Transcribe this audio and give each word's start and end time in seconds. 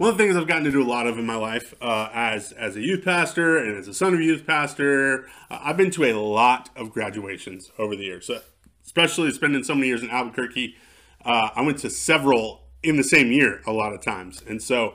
one 0.00 0.08
of 0.08 0.16
the 0.16 0.24
things 0.24 0.34
I've 0.34 0.46
gotten 0.46 0.64
to 0.64 0.70
do 0.70 0.82
a 0.82 0.88
lot 0.88 1.06
of 1.06 1.18
in 1.18 1.26
my 1.26 1.34
life 1.34 1.74
uh, 1.82 2.08
as 2.14 2.52
as 2.52 2.74
a 2.74 2.80
youth 2.80 3.04
pastor 3.04 3.58
and 3.58 3.76
as 3.76 3.86
a 3.86 3.92
son 3.92 4.14
of 4.14 4.20
a 4.20 4.24
youth 4.24 4.46
pastor, 4.46 5.26
uh, 5.50 5.58
I've 5.62 5.76
been 5.76 5.90
to 5.90 6.04
a 6.04 6.14
lot 6.14 6.70
of 6.74 6.90
graduations 6.90 7.70
over 7.78 7.94
the 7.94 8.04
years. 8.04 8.24
So 8.24 8.40
especially 8.82 9.30
spending 9.32 9.62
so 9.62 9.74
many 9.74 9.88
years 9.88 10.02
in 10.02 10.08
Albuquerque, 10.08 10.74
uh, 11.22 11.50
I 11.54 11.60
went 11.60 11.80
to 11.80 11.90
several 11.90 12.62
in 12.82 12.96
the 12.96 13.04
same 13.04 13.30
year 13.30 13.60
a 13.66 13.72
lot 13.72 13.92
of 13.92 14.00
times, 14.00 14.42
and 14.48 14.62
so 14.62 14.94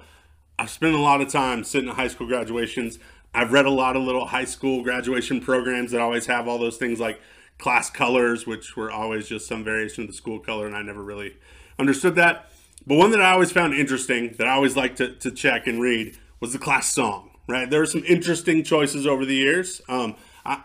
I've 0.58 0.72
spent 0.72 0.96
a 0.96 1.00
lot 1.00 1.22
of 1.22 1.30
time 1.30 1.64
sitting 1.64 1.88
at 1.88 1.98
high 1.98 2.08
school 2.08 2.26
graduations. 2.26 2.98
I've 3.32 3.54
read 3.54 3.68
a 3.68 3.72
lot 3.72 3.96
of 3.96 4.02
little 4.02 4.26
high 4.26 4.46
school 4.46 4.82
graduation 4.82 5.40
programs 5.40 5.92
that 5.92 6.02
always 6.02 6.26
have 6.26 6.48
all 6.48 6.58
those 6.58 6.78
things 6.78 7.00
like 7.00 7.22
class 7.60 7.92
colors, 7.92 8.48
which 8.48 8.76
were 8.76 8.90
always 8.90 9.28
just 9.28 9.48
some 9.48 9.64
variation 9.64 10.06
of 10.06 10.08
the 10.08 10.16
school 10.16 10.40
color, 10.40 10.66
and 10.66 10.76
I 10.76 10.82
never 10.82 11.04
really 11.04 11.38
understood 11.78 12.16
that. 12.16 12.50
But 12.88 12.96
one 12.96 13.12
that 13.12 13.22
I 13.22 13.32
always 13.32 13.52
found 13.52 13.74
interesting, 13.74 14.36
that 14.38 14.48
I 14.48 14.52
always 14.52 14.76
like 14.76 14.96
to, 14.98 15.16
to 15.16 15.32
check 15.32 15.68
and 15.68 15.82
read, 15.82 16.18
was 16.40 16.54
the 16.54 16.60
class 16.60 16.94
song. 16.94 17.32
Right, 17.48 17.70
there 17.70 17.80
were 17.80 17.86
some 17.86 18.04
interesting 18.08 18.64
choices 18.64 19.06
over 19.06 19.24
the 19.24 19.36
years. 19.36 19.80
Um, 19.88 20.16
I, 20.44 20.64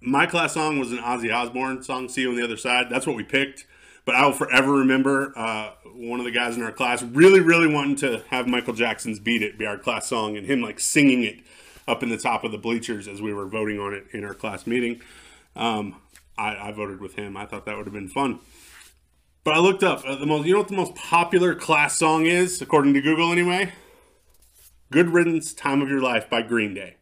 my 0.00 0.26
class 0.26 0.54
song 0.54 0.80
was 0.80 0.90
an 0.90 0.98
Ozzy 0.98 1.32
Osbourne 1.32 1.84
song, 1.84 2.08
"See 2.08 2.22
You 2.22 2.30
on 2.30 2.36
the 2.36 2.42
Other 2.42 2.56
Side." 2.56 2.86
That's 2.90 3.06
what 3.06 3.14
we 3.14 3.22
picked. 3.22 3.64
But 4.04 4.16
I 4.16 4.26
will 4.26 4.32
forever 4.32 4.72
remember 4.72 5.32
uh, 5.36 5.70
one 5.94 6.18
of 6.18 6.24
the 6.24 6.32
guys 6.32 6.56
in 6.56 6.64
our 6.64 6.72
class 6.72 7.02
really, 7.02 7.38
really 7.38 7.72
wanting 7.72 7.94
to 7.96 8.24
have 8.30 8.48
Michael 8.48 8.74
Jackson's 8.74 9.20
"Beat 9.20 9.40
It" 9.40 9.56
be 9.56 9.66
our 9.66 9.78
class 9.78 10.08
song, 10.08 10.36
and 10.36 10.46
him 10.46 10.60
like 10.60 10.80
singing 10.80 11.22
it 11.22 11.40
up 11.86 12.02
in 12.02 12.08
the 12.08 12.16
top 12.16 12.42
of 12.42 12.50
the 12.50 12.58
bleachers 12.58 13.06
as 13.06 13.22
we 13.22 13.32
were 13.32 13.46
voting 13.46 13.78
on 13.78 13.94
it 13.94 14.06
in 14.12 14.24
our 14.24 14.34
class 14.34 14.66
meeting. 14.66 15.00
Um, 15.54 15.96
I, 16.36 16.68
I 16.68 16.72
voted 16.72 17.00
with 17.00 17.14
him. 17.14 17.36
I 17.36 17.46
thought 17.46 17.66
that 17.66 17.76
would 17.76 17.86
have 17.86 17.94
been 17.94 18.08
fun. 18.08 18.40
But 19.42 19.54
I 19.54 19.58
looked 19.58 19.82
up 19.82 20.02
uh, 20.06 20.16
the 20.16 20.26
most. 20.26 20.46
You 20.46 20.52
know 20.54 20.60
what 20.60 20.68
the 20.68 20.76
most 20.76 20.94
popular 20.94 21.54
class 21.54 21.96
song 21.96 22.26
is, 22.26 22.60
according 22.60 22.94
to 22.94 23.00
Google, 23.00 23.32
anyway. 23.32 23.72
"Good 24.90 25.10
Riddance, 25.10 25.54
Time 25.54 25.80
of 25.80 25.88
Your 25.88 26.00
Life" 26.00 26.28
by 26.28 26.42
Green 26.42 26.74
Day, 26.74 26.96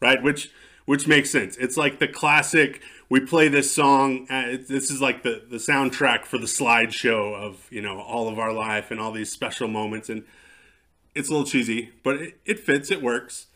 right? 0.00 0.22
Which 0.22 0.50
which 0.86 1.06
makes 1.06 1.30
sense. 1.30 1.56
It's 1.58 1.76
like 1.76 1.98
the 1.98 2.08
classic. 2.08 2.80
We 3.08 3.20
play 3.20 3.48
this 3.48 3.70
song. 3.70 4.26
Uh, 4.30 4.56
this 4.68 4.90
is 4.90 5.00
like 5.00 5.22
the 5.22 5.42
the 5.48 5.58
soundtrack 5.58 6.24
for 6.24 6.38
the 6.38 6.46
slideshow 6.46 7.34
of 7.34 7.68
you 7.70 7.82
know 7.82 8.00
all 8.00 8.28
of 8.28 8.38
our 8.38 8.52
life 8.52 8.90
and 8.90 8.98
all 8.98 9.12
these 9.12 9.30
special 9.30 9.68
moments. 9.68 10.08
And 10.08 10.24
it's 11.14 11.28
a 11.28 11.32
little 11.32 11.46
cheesy, 11.46 11.90
but 12.02 12.16
it, 12.16 12.40
it 12.46 12.58
fits. 12.58 12.90
It 12.90 13.02
works. 13.02 13.48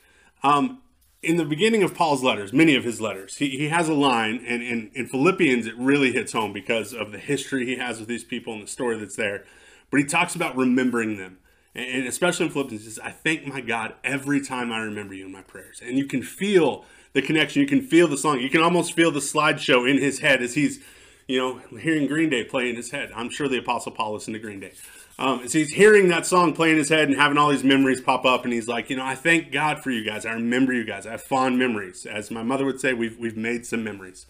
Um, 0.42 0.82
in 1.26 1.36
the 1.36 1.44
beginning 1.44 1.82
of 1.82 1.94
Paul's 1.94 2.22
letters, 2.22 2.52
many 2.52 2.76
of 2.76 2.84
his 2.84 3.00
letters, 3.00 3.36
he, 3.36 3.50
he 3.50 3.68
has 3.68 3.88
a 3.88 3.94
line, 3.94 4.44
and, 4.46 4.62
in 4.94 5.06
Philippians, 5.08 5.66
it 5.66 5.76
really 5.76 6.12
hits 6.12 6.32
home 6.32 6.52
because 6.52 6.94
of 6.94 7.10
the 7.10 7.18
history 7.18 7.66
he 7.66 7.76
has 7.76 7.98
with 7.98 8.08
these 8.08 8.24
people 8.24 8.54
and 8.54 8.62
the 8.62 8.68
story 8.68 8.96
that's 8.96 9.16
there. 9.16 9.44
But 9.90 9.98
he 9.98 10.06
talks 10.06 10.34
about 10.34 10.56
remembering 10.56 11.16
them. 11.16 11.38
And, 11.74 11.86
and 11.86 12.06
especially 12.06 12.46
in 12.46 12.52
Philippians, 12.52 12.84
he 12.84 12.90
says, 12.90 13.00
I 13.00 13.10
thank 13.10 13.46
my 13.46 13.60
God 13.60 13.94
every 14.04 14.40
time 14.40 14.72
I 14.72 14.78
remember 14.78 15.14
you 15.14 15.26
in 15.26 15.32
my 15.32 15.42
prayers. 15.42 15.80
And 15.84 15.98
you 15.98 16.06
can 16.06 16.22
feel 16.22 16.84
the 17.12 17.22
connection. 17.22 17.60
You 17.60 17.68
can 17.68 17.82
feel 17.82 18.08
the 18.08 18.16
song. 18.16 18.40
You 18.40 18.50
can 18.50 18.62
almost 18.62 18.92
feel 18.92 19.10
the 19.10 19.20
slideshow 19.20 19.90
in 19.90 19.98
his 19.98 20.20
head 20.20 20.42
as 20.42 20.54
he's, 20.54 20.82
you 21.26 21.38
know, 21.38 21.78
hearing 21.78 22.06
Green 22.06 22.30
Day 22.30 22.44
play 22.44 22.70
in 22.70 22.76
his 22.76 22.90
head. 22.90 23.10
I'm 23.14 23.30
sure 23.30 23.48
the 23.48 23.58
Apostle 23.58 23.92
Paul 23.92 24.14
listened 24.14 24.34
to 24.34 24.40
Green 24.40 24.60
Day. 24.60 24.72
Um, 25.18 25.48
so 25.48 25.58
he's 25.58 25.72
hearing 25.72 26.08
that 26.08 26.26
song 26.26 26.52
play 26.52 26.70
in 26.70 26.76
his 26.76 26.88
head 26.90 27.08
and 27.08 27.16
having 27.16 27.38
all 27.38 27.48
these 27.48 27.64
memories 27.64 28.00
pop 28.00 28.24
up, 28.24 28.44
and 28.44 28.52
he's 28.52 28.68
like, 28.68 28.90
you 28.90 28.96
know, 28.96 29.04
I 29.04 29.14
thank 29.14 29.50
God 29.50 29.82
for 29.82 29.90
you 29.90 30.04
guys. 30.04 30.26
I 30.26 30.32
remember 30.32 30.72
you 30.72 30.84
guys. 30.84 31.06
I 31.06 31.12
have 31.12 31.22
fond 31.22 31.58
memories. 31.58 32.04
As 32.06 32.30
my 32.30 32.42
mother 32.42 32.64
would 32.64 32.80
say, 32.80 32.92
we've 32.92 33.18
we've 33.18 33.36
made 33.36 33.64
some 33.66 33.82
memories. 33.82 34.26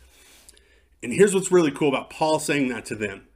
And 1.02 1.12
here's 1.12 1.34
what's 1.34 1.52
really 1.52 1.70
cool 1.70 1.88
about 1.88 2.10
Paul 2.10 2.38
saying 2.38 2.68
that 2.68 2.86
to 2.86 2.94
them 2.94 3.26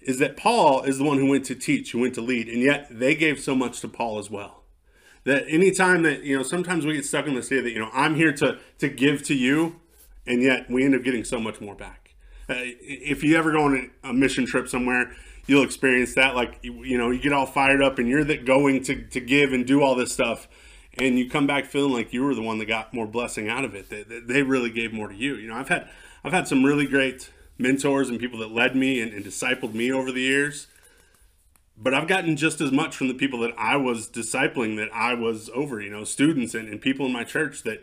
is 0.00 0.18
that 0.18 0.36
Paul 0.36 0.82
is 0.82 0.98
the 0.98 1.04
one 1.04 1.18
who 1.18 1.28
went 1.28 1.44
to 1.46 1.54
teach, 1.54 1.92
who 1.92 2.00
went 2.00 2.14
to 2.14 2.20
lead, 2.20 2.48
and 2.48 2.62
yet 2.62 2.86
they 2.90 3.14
gave 3.14 3.38
so 3.38 3.54
much 3.54 3.80
to 3.80 3.88
Paul 3.88 4.18
as 4.18 4.30
well. 4.30 4.62
That 5.24 5.44
anytime 5.46 6.02
that, 6.04 6.22
you 6.22 6.36
know, 6.36 6.42
sometimes 6.42 6.86
we 6.86 6.94
get 6.94 7.04
stuck 7.04 7.26
in 7.26 7.34
this 7.34 7.48
idea 7.48 7.62
that, 7.62 7.72
you 7.72 7.78
know, 7.78 7.90
I'm 7.92 8.14
here 8.14 8.32
to, 8.32 8.58
to 8.78 8.88
give 8.88 9.22
to 9.24 9.34
you, 9.34 9.78
and 10.26 10.42
yet 10.42 10.70
we 10.70 10.84
end 10.84 10.94
up 10.94 11.02
getting 11.02 11.24
so 11.24 11.38
much 11.38 11.60
more 11.60 11.74
back. 11.74 11.99
Uh, 12.50 12.54
if 12.80 13.22
you 13.22 13.36
ever 13.36 13.52
go 13.52 13.62
on 13.62 13.90
a 14.02 14.12
mission 14.12 14.44
trip 14.44 14.66
somewhere, 14.66 15.14
you'll 15.46 15.62
experience 15.62 16.14
that. 16.16 16.34
Like, 16.34 16.58
you, 16.62 16.98
know, 16.98 17.10
you 17.10 17.20
get 17.20 17.32
all 17.32 17.46
fired 17.46 17.80
up 17.80 18.00
and 18.00 18.08
you're 18.08 18.24
that 18.24 18.44
going 18.44 18.82
to, 18.84 19.04
to 19.04 19.20
give 19.20 19.52
and 19.52 19.64
do 19.64 19.82
all 19.82 19.94
this 19.94 20.12
stuff. 20.12 20.48
And 20.98 21.16
you 21.16 21.30
come 21.30 21.46
back 21.46 21.66
feeling 21.66 21.92
like 21.92 22.12
you 22.12 22.24
were 22.24 22.34
the 22.34 22.42
one 22.42 22.58
that 22.58 22.66
got 22.66 22.92
more 22.92 23.06
blessing 23.06 23.48
out 23.48 23.64
of 23.64 23.76
it. 23.76 23.88
They, 23.88 24.02
they 24.02 24.42
really 24.42 24.70
gave 24.70 24.92
more 24.92 25.06
to 25.06 25.14
you. 25.14 25.36
You 25.36 25.48
know, 25.48 25.54
I've 25.54 25.68
had, 25.68 25.88
I've 26.24 26.32
had 26.32 26.48
some 26.48 26.64
really 26.64 26.86
great 26.86 27.30
mentors 27.56 28.08
and 28.08 28.18
people 28.18 28.40
that 28.40 28.50
led 28.50 28.74
me 28.74 29.00
and, 29.00 29.12
and 29.12 29.24
discipled 29.24 29.72
me 29.72 29.92
over 29.92 30.10
the 30.10 30.20
years. 30.20 30.66
But 31.76 31.94
I've 31.94 32.08
gotten 32.08 32.36
just 32.36 32.60
as 32.60 32.72
much 32.72 32.96
from 32.96 33.06
the 33.06 33.14
people 33.14 33.38
that 33.40 33.52
I 33.56 33.76
was 33.76 34.08
discipling 34.08 34.76
that 34.76 34.88
I 34.92 35.14
was 35.14 35.48
over, 35.54 35.80
you 35.80 35.90
know, 35.90 36.02
students 36.02 36.54
and, 36.54 36.68
and 36.68 36.80
people 36.80 37.06
in 37.06 37.12
my 37.12 37.24
church 37.24 37.62
that 37.62 37.80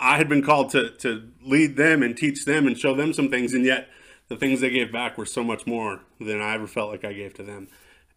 I 0.00 0.16
had 0.16 0.28
been 0.28 0.42
called 0.42 0.70
to, 0.70 0.90
to 0.90 1.28
lead 1.42 1.76
them 1.76 2.02
and 2.02 2.16
teach 2.16 2.46
them 2.46 2.66
and 2.66 2.76
show 2.76 2.94
them 2.94 3.12
some 3.12 3.28
things. 3.28 3.52
And 3.52 3.64
yet 3.64 3.88
the 4.28 4.36
things 4.36 4.60
they 4.60 4.70
gave 4.70 4.90
back 4.90 5.18
were 5.18 5.26
so 5.26 5.44
much 5.44 5.66
more 5.66 6.00
than 6.18 6.40
I 6.40 6.54
ever 6.54 6.66
felt 6.66 6.90
like 6.90 7.04
I 7.04 7.12
gave 7.12 7.34
to 7.34 7.42
them. 7.42 7.68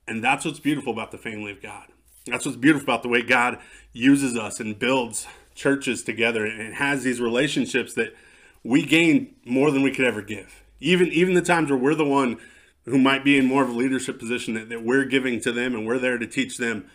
And 0.08 0.24
that's 0.24 0.46
what's 0.46 0.60
beautiful 0.60 0.94
about 0.94 1.12
the 1.12 1.18
family 1.18 1.52
of 1.52 1.62
God. 1.62 1.88
That's 2.26 2.46
what's 2.46 2.58
beautiful 2.58 2.86
about 2.86 3.04
the 3.04 3.10
way 3.10 3.22
God 3.22 3.60
uses 3.92 4.38
us 4.38 4.62
and 4.62 4.80
builds 4.80 5.28
churches 5.56 6.04
together 6.04 6.46
and 6.46 6.76
has 6.76 7.04
these 7.04 7.20
relationships 7.20 7.94
that 7.96 8.16
we 8.64 8.86
gain 8.86 9.36
more 9.46 9.70
than 9.70 9.84
we 9.84 9.92
could 9.92 10.06
ever 10.06 10.22
give. 10.22 10.64
Even 10.80 11.08
even 11.08 11.34
the 11.34 11.42
times 11.42 11.70
where 11.70 11.78
we're 11.78 11.96
the 11.96 12.06
one 12.06 12.40
who 12.86 12.98
might 12.98 13.24
be 13.24 13.38
in 13.38 13.46
more 13.46 13.64
of 13.64 13.70
a 13.70 13.74
leadership 13.74 14.20
position 14.20 14.54
that, 14.54 14.70
that 14.70 14.84
we're 14.84 15.06
giving 15.06 15.40
to 15.42 15.52
them 15.52 15.76
and 15.76 15.86
we're 15.86 16.00
there 16.00 16.18
to 16.18 16.28
teach 16.28 16.58
them, 16.58 16.90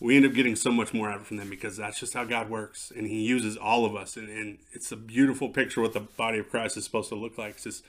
we 0.00 0.16
end 0.16 0.24
up 0.24 0.32
getting 0.32 0.56
so 0.56 0.72
much 0.72 0.94
more 0.94 1.10
out 1.10 1.26
from 1.26 1.36
them 1.36 1.50
because 1.50 1.76
that's 1.76 2.00
just 2.00 2.14
how 2.14 2.24
God 2.24 2.48
works. 2.48 2.90
And 2.96 3.06
He 3.06 3.20
uses 3.20 3.56
all 3.56 3.84
of 3.84 3.94
us. 3.94 4.16
And, 4.16 4.28
and 4.28 4.58
it's 4.72 4.90
a 4.90 4.96
beautiful 4.96 5.50
picture 5.50 5.82
what 5.82 5.92
the 5.92 6.00
body 6.00 6.38
of 6.38 6.48
Christ 6.48 6.76
is 6.78 6.84
supposed 6.84 7.10
to 7.10 7.14
look 7.14 7.36
like. 7.36 7.54
It's 7.54 7.64
this 7.64 7.82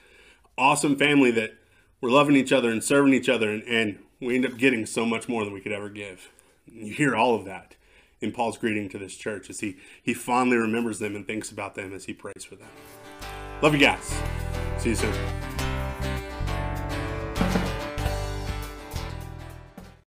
awesome 0.57 0.97
family 0.97 1.31
that 1.31 1.53
we're 2.01 2.09
loving 2.09 2.35
each 2.35 2.51
other 2.51 2.69
and 2.69 2.83
serving 2.83 3.13
each 3.13 3.29
other, 3.29 3.51
and, 3.51 3.63
and 3.63 3.99
we 4.19 4.35
end 4.35 4.45
up 4.45 4.57
getting 4.57 4.85
so 4.85 5.05
much 5.05 5.29
more 5.29 5.45
than 5.45 5.53
we 5.53 5.61
could 5.61 5.71
ever 5.71 5.89
give. 5.89 6.29
And 6.67 6.87
you 6.87 6.93
hear 6.93 7.15
all 7.15 7.35
of 7.35 7.45
that 7.45 7.75
in 8.19 8.31
Paul's 8.31 8.57
greeting 8.57 8.89
to 8.89 8.97
this 8.97 9.15
church 9.15 9.49
as 9.49 9.61
he, 9.61 9.77
he 10.01 10.13
fondly 10.13 10.57
remembers 10.57 10.99
them 10.99 11.15
and 11.15 11.25
thinks 11.25 11.51
about 11.51 11.75
them 11.75 11.93
as 11.93 12.05
he 12.05 12.13
prays 12.13 12.43
for 12.43 12.55
them. 12.55 12.69
Love 13.61 13.73
you 13.73 13.79
guys. 13.79 14.21
See 14.79 14.89
you 14.89 14.95
soon. 14.95 15.40